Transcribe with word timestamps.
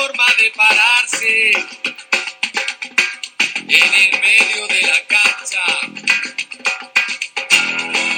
forma 0.00 0.24
de 0.40 0.50
pararse 0.56 1.50
en 3.68 3.90
el 4.02 4.12
medio 4.26 4.66
de 4.68 4.80
la 4.82 5.00
cancha. 5.06 5.64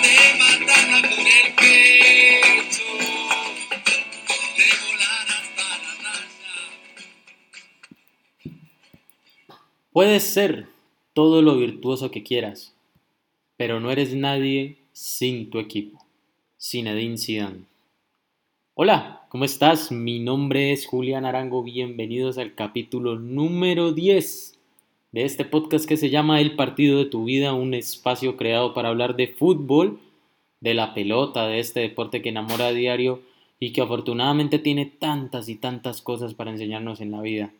De 0.02 0.16
matarla 0.38 1.00
con 1.08 1.26
el 1.26 1.54
pecho, 1.54 2.88
de 4.58 4.68
volar 4.82 5.26
hasta 5.38 5.66
la 5.82 5.92
raya. 6.04 6.54
Puedes 9.92 10.22
ser 10.22 10.68
todo 11.14 11.42
lo 11.42 11.56
virtuoso 11.56 12.10
que 12.12 12.22
quieras, 12.22 12.74
pero 13.56 13.80
no 13.80 13.90
eres 13.90 14.14
nadie 14.14 14.78
sin 14.92 15.50
tu 15.50 15.58
equipo. 15.58 16.04
Zinedine 16.60 17.18
Zidane. 17.18 17.71
Hola, 18.74 19.26
¿cómo 19.28 19.44
estás? 19.44 19.92
Mi 19.92 20.18
nombre 20.18 20.72
es 20.72 20.86
Julián 20.86 21.26
Arango. 21.26 21.62
Bienvenidos 21.62 22.38
al 22.38 22.54
capítulo 22.54 23.18
número 23.18 23.92
10 23.92 24.58
de 25.12 25.24
este 25.26 25.44
podcast 25.44 25.84
que 25.84 25.98
se 25.98 26.08
llama 26.08 26.40
El 26.40 26.56
partido 26.56 26.96
de 26.96 27.04
tu 27.04 27.24
vida, 27.26 27.52
un 27.52 27.74
espacio 27.74 28.38
creado 28.38 28.72
para 28.72 28.88
hablar 28.88 29.14
de 29.14 29.28
fútbol, 29.28 30.00
de 30.60 30.72
la 30.72 30.94
pelota, 30.94 31.46
de 31.48 31.58
este 31.58 31.80
deporte 31.80 32.22
que 32.22 32.30
enamora 32.30 32.68
a 32.68 32.72
diario 32.72 33.20
y 33.60 33.74
que 33.74 33.82
afortunadamente 33.82 34.58
tiene 34.58 34.86
tantas 34.86 35.50
y 35.50 35.56
tantas 35.56 36.00
cosas 36.00 36.32
para 36.32 36.50
enseñarnos 36.50 37.02
en 37.02 37.10
la 37.10 37.20
vida. 37.20 37.52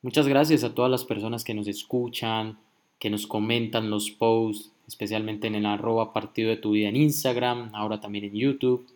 Muchas 0.00 0.28
gracias 0.28 0.62
a 0.62 0.76
todas 0.76 0.92
las 0.92 1.04
personas 1.04 1.42
que 1.42 1.54
nos 1.54 1.66
escuchan, 1.66 2.56
que 3.00 3.10
nos 3.10 3.26
comentan 3.26 3.90
los 3.90 4.12
posts, 4.12 4.70
especialmente 4.86 5.48
en 5.48 5.56
el 5.56 5.66
arroba 5.66 6.12
partido 6.12 6.50
de 6.50 6.56
tu 6.56 6.70
vida 6.70 6.88
en 6.88 6.94
Instagram, 6.94 7.74
ahora 7.74 8.00
también 8.00 8.26
en 8.26 8.34
YouTube. 8.36 8.86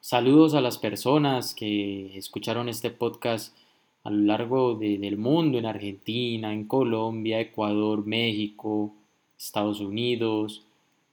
Saludos 0.00 0.54
a 0.54 0.60
las 0.60 0.78
personas 0.78 1.54
que 1.54 2.16
escucharon 2.16 2.68
este 2.68 2.90
podcast 2.90 3.56
a 4.04 4.10
lo 4.10 4.26
largo 4.26 4.74
del 4.76 5.18
mundo, 5.18 5.58
en 5.58 5.66
Argentina, 5.66 6.52
en 6.52 6.64
Colombia, 6.66 7.40
Ecuador, 7.40 8.06
México, 8.06 8.94
Estados 9.36 9.80
Unidos, 9.80 10.64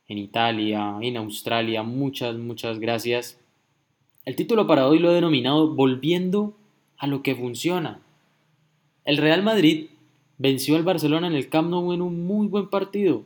en 0.08 0.20
Italia, 0.20 0.98
en 1.02 1.18
Australia. 1.18 1.82
Muchas, 1.82 2.38
muchas 2.38 2.80
gracias. 2.80 3.40
El 4.24 4.36
título 4.36 4.68
para 4.68 4.88
hoy 4.88 5.00
lo 5.00 5.12
he 5.12 5.16
denominado 5.16 5.74
Volviendo 5.74 6.56
a 6.98 7.08
lo 7.08 7.24
que 7.24 7.36
funciona. 7.36 8.02
El 9.04 9.18
Real 9.18 9.42
Madrid 9.42 9.88
venció 10.38 10.76
al 10.76 10.84
Barcelona 10.84 11.28
en 11.28 11.36
el 11.36 11.50
Camp 11.50 11.70
Nou 11.70 11.92
en 11.92 12.02
un 12.02 12.26
muy 12.28 12.48
buen 12.48 12.70
partido 12.70 13.24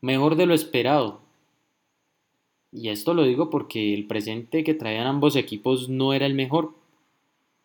mejor 0.00 0.36
de 0.36 0.46
lo 0.46 0.54
esperado. 0.54 1.20
Y 2.72 2.88
esto 2.88 3.14
lo 3.14 3.24
digo 3.24 3.50
porque 3.50 3.94
el 3.94 4.06
presente 4.06 4.62
que 4.62 4.74
traían 4.74 5.06
ambos 5.06 5.36
equipos 5.36 5.88
no 5.88 6.12
era 6.12 6.26
el 6.26 6.34
mejor. 6.34 6.72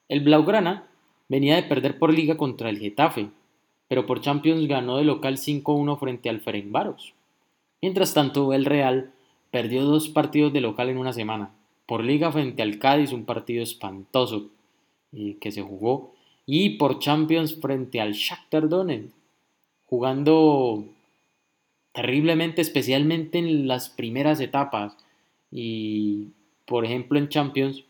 El 0.09 0.21
Blaugrana 0.21 0.87
venía 1.29 1.55
de 1.55 1.63
perder 1.63 1.99
por 1.99 2.13
liga 2.13 2.37
contra 2.37 2.69
el 2.69 2.79
Getafe, 2.79 3.29
pero 3.87 4.05
por 4.05 4.21
Champions 4.21 4.67
ganó 4.67 4.97
de 4.97 5.03
local 5.03 5.37
5-1 5.37 5.99
frente 5.99 6.29
al 6.29 6.41
Ferencváros. 6.41 7.13
Mientras 7.81 8.13
tanto, 8.13 8.53
el 8.53 8.65
Real 8.65 9.11
perdió 9.51 9.83
dos 9.83 10.09
partidos 10.09 10.51
de 10.53 10.61
local 10.61 10.89
en 10.89 10.97
una 10.97 11.13
semana. 11.13 11.51
Por 11.85 12.03
liga 12.03 12.31
frente 12.31 12.63
al 12.63 12.79
Cádiz, 12.79 13.11
un 13.11 13.25
partido 13.25 13.61
espantoso 13.61 14.49
eh, 15.13 15.37
que 15.39 15.51
se 15.51 15.61
jugó, 15.61 16.13
y 16.47 16.71
por 16.71 16.99
Champions 16.99 17.55
frente 17.59 18.01
al 18.01 18.13
Shakhtar 18.13 18.69
Donetsk, 18.69 19.13
jugando 19.85 20.85
terriblemente, 21.95 22.61
especialmente 22.61 23.39
en 23.39 23.67
las 23.67 23.89
primeras 23.89 24.41
etapas. 24.41 24.97
Y, 25.49 26.27
por 26.65 26.83
ejemplo, 26.85 27.17
en 27.17 27.29
Champions 27.29 27.85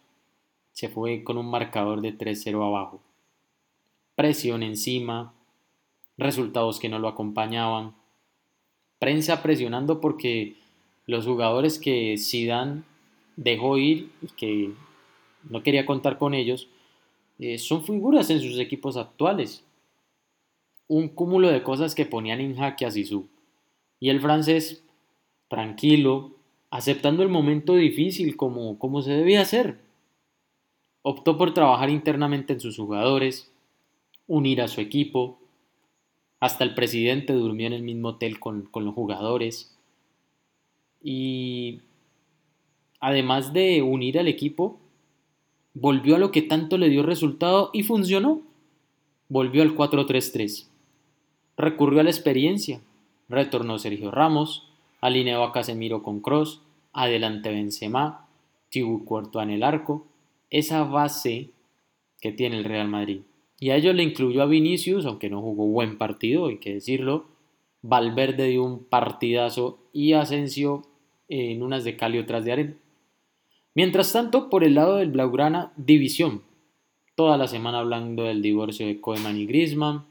se 0.73 0.89
fue 0.89 1.23
con 1.23 1.37
un 1.39 1.49
marcador 1.49 2.01
de 2.01 2.15
3-0 2.15 2.63
abajo. 2.63 3.01
Presión 4.15 4.61
encima, 4.61 5.33
resultados 6.17 6.79
que 6.79 6.87
no 6.87 6.99
lo 6.99 7.07
acompañaban. 7.07 7.95
Prensa 8.99 9.41
presionando 9.41 9.99
porque 9.99 10.55
los 11.07 11.25
jugadores 11.25 11.79
que 11.79 12.15
Zidane 12.19 12.83
dejó 13.35 13.77
ir 13.79 14.11
y 14.21 14.27
que 14.27 14.71
no 15.49 15.63
quería 15.63 15.85
contar 15.85 16.19
con 16.19 16.33
ellos 16.35 16.69
eh, 17.39 17.57
son 17.57 17.83
figuras 17.83 18.29
en 18.29 18.39
sus 18.39 18.59
equipos 18.59 18.97
actuales. 18.97 19.63
Un 20.87 21.09
cúmulo 21.09 21.49
de 21.49 21.63
cosas 21.63 21.95
que 21.95 22.05
ponían 22.05 22.39
en 22.39 22.55
jaque 22.55 22.85
a 22.85 22.91
Zizou. 22.91 23.27
Y 23.99 24.09
el 24.09 24.19
francés, 24.19 24.83
tranquilo, 25.47 26.35
aceptando 26.69 27.23
el 27.23 27.29
momento 27.29 27.75
difícil 27.75 28.35
como, 28.35 28.77
como 28.79 29.01
se 29.01 29.11
debía 29.11 29.41
hacer. 29.41 29.79
Optó 31.01 31.37
por 31.37 31.53
trabajar 31.53 31.89
internamente 31.89 32.53
en 32.53 32.59
sus 32.59 32.77
jugadores, 32.77 33.51
unir 34.27 34.61
a 34.61 34.67
su 34.67 34.81
equipo. 34.81 35.39
Hasta 36.39 36.63
el 36.63 36.73
presidente 36.73 37.33
durmió 37.33 37.67
en 37.67 37.73
el 37.73 37.83
mismo 37.83 38.09
hotel 38.09 38.39
con, 38.39 38.63
con 38.63 38.85
los 38.85 38.93
jugadores. 38.93 39.77
Y 41.01 41.81
además 42.99 43.53
de 43.53 43.81
unir 43.81 44.19
al 44.19 44.27
equipo, 44.27 44.79
volvió 45.73 46.15
a 46.15 46.19
lo 46.19 46.31
que 46.31 46.41
tanto 46.41 46.77
le 46.77 46.89
dio 46.89 47.03
resultado 47.03 47.69
y 47.71 47.83
funcionó. 47.83 48.41
Volvió 49.29 49.61
al 49.61 49.75
4-3-3. 49.75 50.67
Recurrió 51.57 52.01
a 52.01 52.03
la 52.03 52.09
experiencia, 52.09 52.81
retornó 53.29 53.79
Sergio 53.79 54.11
Ramos, 54.11 54.67
alineó 55.01 55.43
a 55.43 55.51
Casemiro 55.51 56.03
con 56.03 56.19
Cross, 56.21 56.61
adelante 56.93 57.49
Benzema, 57.49 58.27
Thibaut 58.69 59.05
Courtois 59.05 59.43
en 59.43 59.51
el 59.51 59.63
arco, 59.63 60.07
esa 60.49 60.83
base 60.83 61.49
que 62.21 62.31
tiene 62.31 62.57
el 62.57 62.63
Real 62.63 62.87
Madrid. 62.87 63.21
Y 63.59 63.69
a 63.69 63.75
ello 63.75 63.93
le 63.93 64.03
incluyó 64.03 64.41
a 64.41 64.47
Vinicius, 64.47 65.05
aunque 65.05 65.29
no 65.29 65.41
jugó 65.41 65.67
buen 65.67 65.97
partido, 65.97 66.47
hay 66.47 66.57
que 66.57 66.73
decirlo. 66.73 67.25
Valverde 67.81 68.47
dio 68.47 68.63
un 68.63 68.83
partidazo 68.83 69.79
y 69.93 70.13
Asensio 70.13 70.83
en 71.29 71.63
unas 71.63 71.83
de 71.83 71.95
cal 71.97 72.15
y 72.15 72.19
otras 72.19 72.43
de 72.45 72.51
arena. 72.51 72.73
Mientras 73.73 74.11
tanto, 74.13 74.49
por 74.49 74.63
el 74.63 74.75
lado 74.75 74.97
del 74.97 75.11
Blaugrana, 75.11 75.71
división. 75.75 76.43
Toda 77.15 77.37
la 77.37 77.47
semana 77.47 77.79
hablando 77.79 78.23
del 78.23 78.41
divorcio 78.41 78.87
de 78.87 78.99
Koeman 78.99 79.37
y 79.37 79.45
Griezmann. 79.45 80.05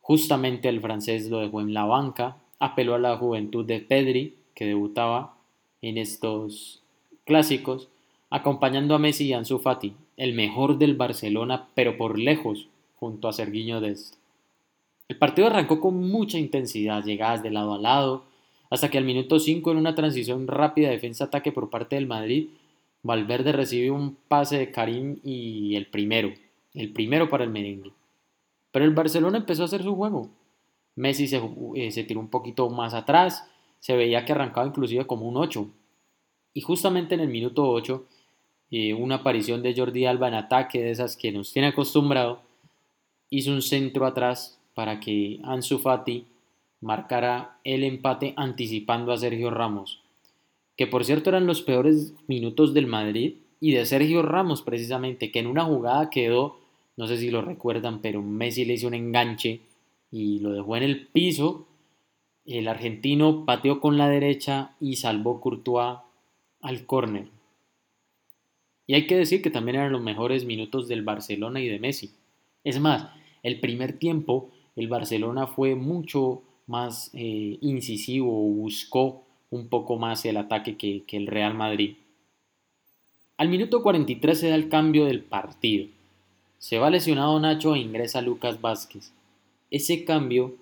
Justamente 0.00 0.68
el 0.68 0.80
francés 0.80 1.28
lo 1.28 1.38
dejó 1.38 1.60
en 1.60 1.74
la 1.74 1.84
banca 1.84 2.41
apeló 2.62 2.94
a 2.94 3.00
la 3.00 3.16
juventud 3.16 3.66
de 3.66 3.80
Pedri, 3.80 4.36
que 4.54 4.66
debutaba 4.66 5.34
en 5.82 5.98
estos 5.98 6.80
clásicos, 7.24 7.88
acompañando 8.30 8.94
a 8.94 9.00
Messi 9.00 9.26
y 9.26 9.32
Ansu 9.32 9.58
Fati, 9.58 9.94
el 10.16 10.32
mejor 10.32 10.78
del 10.78 10.94
Barcelona, 10.94 11.66
pero 11.74 11.96
por 11.96 12.20
lejos, 12.20 12.68
junto 13.00 13.26
a 13.26 13.32
Sergiño 13.32 13.80
Dest. 13.80 14.14
El 15.08 15.18
partido 15.18 15.48
arrancó 15.48 15.80
con 15.80 16.08
mucha 16.08 16.38
intensidad, 16.38 17.04
llegadas 17.04 17.42
de 17.42 17.50
lado 17.50 17.74
a 17.74 17.78
lado, 17.78 18.22
hasta 18.70 18.90
que 18.90 18.98
al 18.98 19.04
minuto 19.04 19.40
5 19.40 19.72
en 19.72 19.78
una 19.78 19.96
transición 19.96 20.46
rápida 20.46 20.90
defensa-ataque 20.90 21.50
por 21.50 21.68
parte 21.68 21.96
del 21.96 22.06
Madrid, 22.06 22.46
Valverde 23.02 23.50
recibió 23.50 23.92
un 23.92 24.16
pase 24.28 24.58
de 24.58 24.70
Karim 24.70 25.18
y 25.24 25.74
el 25.74 25.86
primero, 25.86 26.32
el 26.74 26.92
primero 26.92 27.28
para 27.28 27.42
el 27.42 27.50
merengue. 27.50 27.90
Pero 28.70 28.84
el 28.84 28.94
Barcelona 28.94 29.38
empezó 29.38 29.62
a 29.62 29.64
hacer 29.64 29.82
su 29.82 29.96
juego, 29.96 30.30
Messi 30.96 31.24
eh, 31.74 31.90
se, 31.90 32.04
tiró 32.04 32.20
un 32.20 32.28
poquito 32.28 32.68
más 32.70 32.94
atrás, 32.94 33.48
se 33.80 33.96
veía 33.96 34.24
que 34.24 34.32
arrancaba 34.32 34.66
inclusive 34.66 35.06
como 35.06 35.26
un 35.26 35.36
8. 35.36 35.68
Y 36.54 36.60
justamente 36.60 37.14
en 37.14 37.20
el 37.20 37.28
minuto 37.28 37.68
8, 37.68 38.04
eh, 38.70 38.94
una 38.94 39.16
aparición 39.16 39.62
de 39.62 39.74
Jordi 39.74 40.06
Alba 40.06 40.28
en 40.28 40.34
ataque, 40.34 40.82
de 40.82 40.90
esas 40.90 41.16
que 41.16 41.32
nos 41.32 41.52
tiene 41.52 41.68
acostumbrado, 41.68 42.42
hizo 43.30 43.50
un 43.50 43.62
centro 43.62 44.06
atrás 44.06 44.60
para 44.74 45.00
que 45.00 45.40
Ansu 45.44 45.78
Fati 45.78 46.26
marcara 46.80 47.58
el 47.64 47.84
empate 47.84 48.34
anticipando 48.36 49.12
a 49.12 49.16
Sergio 49.16 49.50
Ramos, 49.50 50.00
que 50.76 50.86
por 50.86 51.04
cierto 51.04 51.30
eran 51.30 51.46
los 51.46 51.62
peores 51.62 52.14
minutos 52.26 52.74
del 52.74 52.86
Madrid 52.86 53.36
y 53.60 53.72
de 53.72 53.86
Sergio 53.86 54.22
Ramos 54.22 54.62
precisamente, 54.62 55.30
que 55.30 55.38
en 55.38 55.46
una 55.46 55.64
jugada 55.64 56.10
quedó, 56.10 56.58
no 56.96 57.06
sé 57.06 57.16
si 57.16 57.30
lo 57.30 57.40
recuerdan, 57.40 58.02
pero 58.02 58.20
Messi 58.20 58.64
le 58.64 58.74
hizo 58.74 58.88
un 58.88 58.94
enganche 58.94 59.60
y 60.12 60.38
lo 60.38 60.52
dejó 60.52 60.76
en 60.76 60.84
el 60.84 61.06
piso. 61.08 61.66
El 62.44 62.68
argentino 62.68 63.44
pateó 63.44 63.80
con 63.80 63.96
la 63.98 64.08
derecha 64.08 64.76
y 64.78 64.96
salvó 64.96 65.40
Courtois 65.40 65.98
al 66.60 66.86
córner. 66.86 67.28
Y 68.86 68.94
hay 68.94 69.06
que 69.06 69.16
decir 69.16 69.42
que 69.42 69.50
también 69.50 69.76
eran 69.76 69.92
los 69.92 70.02
mejores 70.02 70.44
minutos 70.44 70.86
del 70.86 71.02
Barcelona 71.02 71.60
y 71.60 71.68
de 71.68 71.78
Messi. 71.78 72.12
Es 72.62 72.78
más, 72.78 73.08
el 73.42 73.58
primer 73.58 73.98
tiempo 73.98 74.50
el 74.76 74.88
Barcelona 74.88 75.46
fue 75.46 75.74
mucho 75.74 76.42
más 76.66 77.10
eh, 77.14 77.58
incisivo, 77.60 78.30
buscó 78.30 79.24
un 79.50 79.68
poco 79.68 79.96
más 79.96 80.24
el 80.24 80.36
ataque 80.36 80.76
que, 80.76 81.04
que 81.06 81.16
el 81.16 81.26
Real 81.26 81.54
Madrid. 81.54 81.96
Al 83.36 83.48
minuto 83.48 83.82
43 83.82 84.38
se 84.38 84.48
da 84.48 84.54
el 84.54 84.68
cambio 84.68 85.04
del 85.04 85.22
partido. 85.22 85.88
Se 86.58 86.78
va 86.78 86.90
lesionado 86.90 87.38
Nacho 87.40 87.74
e 87.74 87.80
ingresa 87.80 88.22
Lucas 88.22 88.60
Vázquez. 88.60 89.12
Ese 89.72 90.04
cambio 90.04 90.54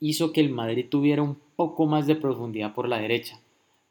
hizo 0.00 0.32
que 0.32 0.40
el 0.42 0.50
Madrid 0.50 0.86
tuviera 0.90 1.22
un 1.22 1.38
poco 1.56 1.86
más 1.86 2.06
de 2.06 2.14
profundidad 2.14 2.74
por 2.74 2.88
la 2.88 2.98
derecha, 2.98 3.40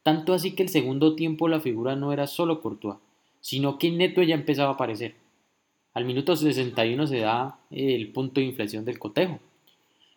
tanto 0.04 0.32
así 0.32 0.52
que 0.52 0.62
el 0.62 0.68
segundo 0.68 1.16
tiempo 1.16 1.48
la 1.48 1.58
figura 1.58 1.96
no 1.96 2.12
era 2.12 2.28
solo 2.28 2.60
Courtois, 2.60 2.98
sino 3.40 3.78
que 3.78 3.90
Neto 3.90 4.22
ya 4.22 4.36
empezaba 4.36 4.70
a 4.70 4.74
aparecer. 4.74 5.16
Al 5.92 6.04
minuto 6.04 6.36
61 6.36 7.08
se 7.08 7.18
da 7.18 7.58
el 7.72 8.12
punto 8.12 8.40
de 8.40 8.46
inflexión 8.46 8.84
del 8.84 9.00
cotejo. 9.00 9.40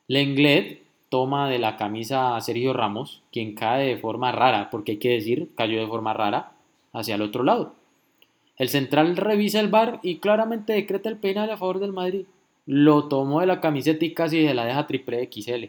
Lenglet 0.07 0.83
toma 1.09 1.49
de 1.49 1.57
la 1.57 1.75
camisa 1.75 2.35
a 2.35 2.41
Sergio 2.41 2.73
Ramos, 2.73 3.23
quien 3.31 3.55
cae 3.55 3.87
de 3.87 3.97
forma 3.97 4.31
rara, 4.31 4.69
porque 4.69 4.93
hay 4.93 4.97
que 4.99 5.09
decir, 5.09 5.49
cayó 5.55 5.79
de 5.79 5.87
forma 5.87 6.13
rara, 6.13 6.51
hacia 6.91 7.15
el 7.15 7.23
otro 7.23 7.43
lado. 7.43 7.73
El 8.57 8.69
central 8.69 9.17
revisa 9.17 9.59
el 9.59 9.69
bar 9.69 9.99
y 10.03 10.17
claramente 10.17 10.73
decreta 10.73 11.09
el 11.09 11.17
penal 11.17 11.49
a 11.49 11.57
favor 11.57 11.79
del 11.79 11.91
Madrid. 11.91 12.25
Lo 12.65 13.07
tomó 13.07 13.41
de 13.41 13.47
la 13.47 13.61
camiseta 13.61 14.05
y 14.05 14.13
casi 14.13 14.45
se 14.45 14.53
la 14.53 14.65
deja 14.65 14.87
triple 14.87 15.29
XL. 15.31 15.65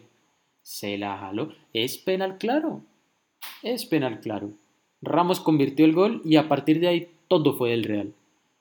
Se 0.62 0.96
la 0.96 1.18
jaló. 1.18 1.52
Es 1.72 1.98
penal 1.98 2.38
claro. 2.38 2.82
Es 3.62 3.84
penal 3.84 4.20
claro. 4.20 4.50
Ramos 5.02 5.40
convirtió 5.40 5.84
el 5.84 5.92
gol 5.92 6.22
y 6.24 6.36
a 6.36 6.48
partir 6.48 6.80
de 6.80 6.88
ahí 6.88 7.08
todo 7.28 7.54
fue 7.54 7.70
del 7.70 7.84
Real. 7.84 8.12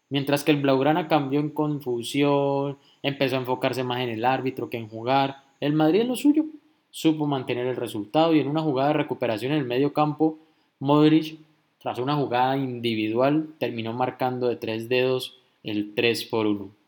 Mientras 0.10 0.44
que 0.44 0.52
el 0.52 0.62
Blaugrana 0.62 1.08
cambió 1.08 1.40
en 1.40 1.50
confusión, 1.50 2.78
empezó 3.02 3.36
a 3.36 3.40
enfocarse 3.40 3.84
más 3.84 4.02
en 4.02 4.10
el 4.10 4.26
árbitro 4.26 4.70
que 4.70 4.78
en 4.78 4.90
jugar, 4.90 5.44
el 5.60 5.74
Madrid 5.74 6.04
lo 6.04 6.16
suyo. 6.16 6.46
Supo 6.92 7.26
mantener 7.26 7.66
el 7.66 7.76
resultado 7.76 8.36
y 8.36 8.40
en 8.40 8.48
una 8.48 8.62
jugada 8.62 8.90
de 8.90 8.96
recuperación 8.96 9.54
en 9.54 9.60
el 9.60 9.66
medio 9.66 9.94
campo, 9.94 10.38
Modric, 10.80 11.40
tras 11.80 11.98
una 12.00 12.16
jugada 12.16 12.58
individual, 12.58 13.48
terminó 13.58 13.94
marcando 13.94 14.48
de 14.48 14.56
tres 14.56 14.90
dedos 14.90 15.38
el 15.64 15.96
3 15.96 16.26
por 16.26 16.46
1. 16.46 16.83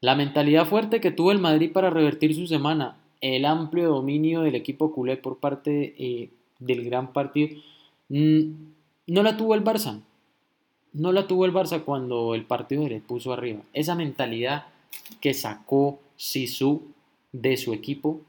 La 0.00 0.14
mentalidad 0.14 0.66
fuerte 0.66 1.00
que 1.00 1.10
tuvo 1.10 1.32
el 1.32 1.38
Madrid 1.38 1.72
para 1.72 1.90
revertir 1.90 2.34
su 2.34 2.46
semana, 2.46 2.96
el 3.20 3.44
amplio 3.44 3.90
dominio 3.90 4.42
del 4.42 4.54
equipo 4.54 4.92
culé 4.92 5.16
por 5.16 5.38
parte 5.38 5.94
eh, 5.98 6.30
del 6.58 6.84
gran 6.84 7.12
partido, 7.12 7.60
mm, 8.08 8.42
no 9.08 9.22
la 9.22 9.36
tuvo 9.36 9.54
el 9.54 9.64
Barça. 9.64 10.00
No 10.92 11.12
la 11.12 11.26
tuvo 11.26 11.44
el 11.44 11.52
Barça 11.52 11.84
cuando 11.84 12.34
el 12.34 12.44
partido 12.44 12.88
le 12.88 13.00
puso 13.00 13.32
arriba. 13.32 13.60
Esa 13.72 13.94
mentalidad 13.94 14.66
que 15.20 15.34
sacó 15.34 16.00
Sisu 16.16 16.82
de 17.32 17.56
su 17.56 17.72
equipo 17.72 18.20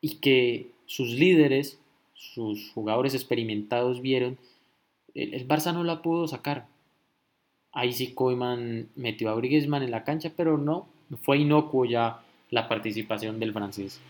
y 0.00 0.16
que 0.16 0.70
sus 0.86 1.10
líderes, 1.10 1.78
sus 2.14 2.70
jugadores 2.72 3.14
experimentados 3.14 4.00
vieron, 4.00 4.38
el, 5.14 5.46
Barça 5.48 5.72
no 5.72 5.84
la 5.84 6.02
pudo 6.02 6.28
sacar. 6.28 6.66
Ahí 7.72 7.92
sí 7.92 8.12
Koeman 8.12 8.88
metió 8.94 9.30
a 9.30 9.36
Griezmann 9.36 9.82
en 9.82 9.90
la 9.90 10.04
cancha, 10.04 10.32
pero 10.36 10.58
no, 10.58 10.86
fue 11.22 11.38
inocuo 11.38 11.84
ya 11.84 12.20
la 12.50 12.68
participación 12.68 13.38
del 13.40 13.52
francés. 13.52 14.00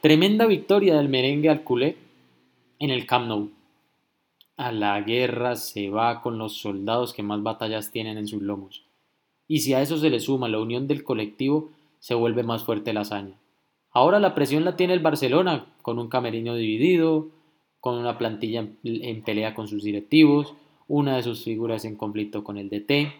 Tremenda 0.00 0.46
victoria 0.46 0.96
del 0.96 1.08
merengue 1.08 1.48
al 1.48 1.64
culé 1.64 1.96
en 2.78 2.90
el 2.90 3.06
Camp 3.06 3.26
Nou. 3.26 3.50
A 4.56 4.70
la 4.70 5.00
guerra 5.00 5.56
se 5.56 5.90
va 5.90 6.22
con 6.22 6.38
los 6.38 6.58
soldados 6.58 7.12
que 7.12 7.22
más 7.22 7.42
batallas 7.42 7.90
tienen 7.90 8.18
en 8.18 8.28
sus 8.28 8.42
lomos. 8.42 8.84
Y 9.48 9.60
si 9.60 9.74
a 9.74 9.82
eso 9.82 9.98
se 9.98 10.10
le 10.10 10.20
suma 10.20 10.48
la 10.48 10.60
unión 10.60 10.86
del 10.86 11.04
colectivo, 11.04 11.70
se 11.98 12.14
vuelve 12.14 12.42
más 12.42 12.64
fuerte 12.64 12.92
la 12.92 13.00
hazaña. 13.00 13.38
Ahora 13.90 14.18
la 14.20 14.34
presión 14.34 14.64
la 14.64 14.76
tiene 14.76 14.92
el 14.92 15.00
Barcelona, 15.00 15.66
con 15.82 15.98
un 15.98 16.08
camerino 16.08 16.54
dividido, 16.54 17.28
con 17.80 17.96
una 17.96 18.18
plantilla 18.18 18.66
en, 18.82 19.22
pelea 19.22 19.54
con 19.54 19.68
sus 19.68 19.82
directivos, 19.82 20.54
una 20.88 21.16
de 21.16 21.22
sus 21.22 21.44
figuras 21.44 21.84
en 21.84 21.96
conflicto 21.96 22.42
con 22.42 22.58
el 22.58 22.68
DT. 22.68 23.12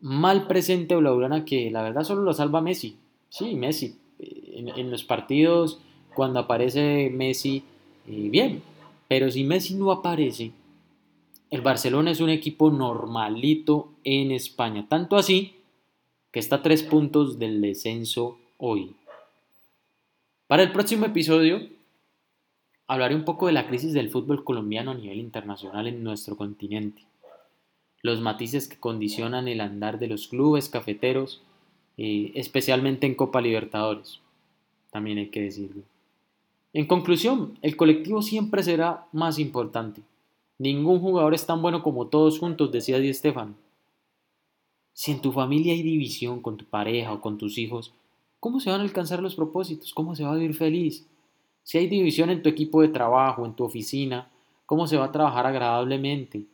Mal 0.00 0.46
presente 0.46 0.94
Blaugrana 0.96 1.44
que 1.44 1.70
la 1.70 1.82
verdad 1.82 2.04
solo 2.04 2.22
lo 2.22 2.32
salva 2.32 2.60
Messi. 2.60 2.96
Sí, 3.28 3.54
Messi. 3.54 3.98
En, 4.18 4.90
los 4.90 5.04
partidos, 5.04 5.80
cuando 6.14 6.40
aparece 6.40 7.10
Messi, 7.12 7.62
eh, 8.06 8.28
bien. 8.30 8.62
Pero 9.08 9.30
si 9.30 9.44
Messi 9.44 9.74
no 9.74 9.90
aparece, 9.92 10.52
el 11.50 11.60
Barcelona 11.60 12.10
es 12.10 12.20
un 12.20 12.30
equipo 12.30 12.70
normalito 12.70 13.90
en 14.04 14.32
España. 14.32 14.86
Tanto 14.88 15.16
así 15.16 15.56
que 16.32 16.40
está 16.40 16.56
a 16.56 16.62
tres 16.62 16.82
puntos 16.82 17.38
del 17.38 17.60
descenso 17.60 18.38
hoy. 18.58 18.94
Para 20.46 20.62
el 20.62 20.72
próximo 20.72 21.06
episodio 21.06 21.60
hablaré 22.86 23.14
un 23.14 23.24
poco 23.24 23.46
de 23.46 23.52
la 23.52 23.66
crisis 23.66 23.92
del 23.92 24.10
fútbol 24.10 24.44
colombiano 24.44 24.92
a 24.92 24.94
nivel 24.94 25.18
internacional 25.18 25.86
en 25.86 26.04
nuestro 26.04 26.36
continente, 26.36 27.02
los 28.06 28.20
matices 28.22 28.68
que 28.68 28.78
condicionan 28.78 29.48
el 29.48 29.60
andar 29.60 29.98
de 29.98 30.08
los 30.08 30.28
clubes 30.28 30.70
cafeteros, 30.70 31.42
eh, 31.98 32.32
especialmente 32.34 33.06
en 33.06 33.14
Copa 33.14 33.42
Libertadores, 33.42 34.20
también 34.90 35.18
hay 35.18 35.28
que 35.28 35.42
decirlo. 35.42 35.82
En 36.72 36.86
conclusión, 36.86 37.58
el 37.60 37.76
colectivo 37.76 38.22
siempre 38.22 38.62
será 38.62 39.06
más 39.12 39.38
importante. 39.38 40.00
Ningún 40.58 41.00
jugador 41.00 41.34
es 41.34 41.44
tan 41.44 41.60
bueno 41.60 41.82
como 41.82 42.06
todos 42.06 42.38
juntos, 42.38 42.72
decía 42.72 42.98
Di 42.98 43.12
Stefano. 43.12 43.54
Si 44.94 45.12
en 45.12 45.20
tu 45.20 45.32
familia 45.32 45.74
hay 45.74 45.82
división 45.82 46.40
con 46.40 46.56
tu 46.56 46.64
pareja 46.64 47.12
o 47.12 47.20
con 47.20 47.36
tus 47.36 47.58
hijos, 47.58 47.92
¿Cómo 48.40 48.60
se 48.60 48.70
van 48.70 48.80
a 48.80 48.84
alcanzar 48.84 49.20
los 49.22 49.34
propósitos? 49.34 49.92
¿Cómo 49.92 50.14
se 50.14 50.22
va 50.22 50.30
a 50.30 50.36
vivir 50.36 50.54
feliz? 50.54 51.04
Si 51.62 51.78
hay 51.78 51.88
división 51.88 52.30
en 52.30 52.42
tu 52.42 52.48
equipo 52.48 52.80
de 52.80 52.88
trabajo, 52.88 53.44
en 53.44 53.54
tu 53.54 53.64
oficina, 53.64 54.30
¿cómo 54.66 54.86
se 54.86 54.96
va 54.96 55.06
a 55.06 55.10
trabajar 55.10 55.46
agradablemente? 55.46 56.44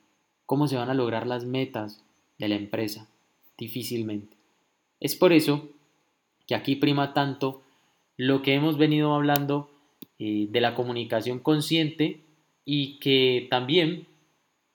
¿Cómo 0.53 0.69
se 0.69 0.77
van 0.77 0.91
a 0.91 0.95
lograr 0.95 1.27
las 1.27 1.47
metas 1.47 2.05
de 2.37 2.47
la 2.47 2.57
empresa? 2.57 3.09
Difícilmente. 3.57 4.37
Es 5.01 5.17
por 5.17 5.33
eso 5.33 5.71
que 6.47 6.55
aquí 6.55 6.77
prima 6.77 7.15
tanto 7.15 7.63
lo 8.19 8.43
que 8.43 8.53
hemos 8.53 8.77
venido 8.77 9.15
hablando 9.15 9.71
eh, 10.19 10.49
de 10.51 10.61
la 10.61 10.75
comunicación 10.75 11.39
consciente 11.39 12.21
y 12.67 12.99
que 12.99 13.47
también 13.49 14.07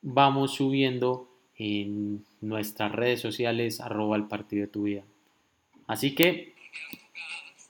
vamos 0.01 0.55
subiendo 0.55 1.29
en 1.55 2.25
nuestras 2.41 2.91
redes 2.91 3.21
sociales 3.21 3.79
arroba 3.79 4.15
el 4.15 4.25
partido 4.25 4.63
de 4.63 4.71
tu 4.71 4.81
vida. 4.81 5.03
Así 5.85 6.15
que 6.15 6.55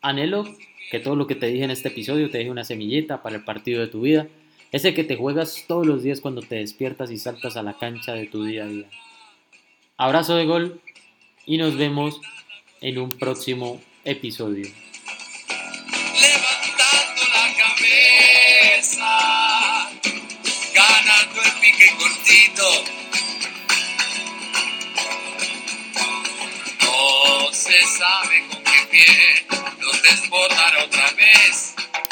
Anhelo 0.02 0.46
que 0.92 1.02
todo 1.02 1.18
lo 1.18 1.28
que 1.28 1.36
te 1.36 1.48
dije 1.48 1.66
en 1.66 1.72
este 1.72 1.90
episodio 1.90 2.30
te 2.30 2.38
deje 2.38 2.52
una 2.52 2.64
semillita 2.64 3.22
para 3.22 3.36
el 3.36 3.44
partido 3.44 3.82
de 3.82 3.88
tu 3.88 4.00
vida, 4.00 4.30
ese 4.72 4.94
que 4.94 5.04
te 5.04 5.16
juegas 5.16 5.66
todos 5.68 5.86
los 5.86 6.04
días 6.04 6.22
cuando 6.22 6.42
te 6.42 6.56
despiertas 6.56 7.12
y 7.12 7.18
saltas 7.18 7.58
a 7.58 7.64
la 7.64 7.78
cancha 7.78 8.14
de 8.14 8.28
tu 8.28 8.44
día 8.44 8.64
a 8.64 8.68
día. 8.68 8.90
Abrazo 9.98 10.36
de 10.36 10.46
gol 10.46 10.82
y 11.46 11.58
nos 11.58 11.78
vemos 11.78 12.20
en 12.82 13.00
un 13.00 13.12
próximo 13.12 13.82
episodio. 14.04 14.68
Levantando 16.22 17.22
la 17.34 17.54
cabeza, 17.58 19.10
ganando 20.74 21.42
el 21.42 21.52
pique 21.62 21.90
cortito. 21.98 22.84
No 26.82 27.54
se 27.54 27.82
sabe 27.98 28.48
con 28.50 28.64
qué 28.64 28.88
pie 28.92 29.48
desbordar 30.04 30.78
otra 30.86 31.12
vez. 31.14 31.67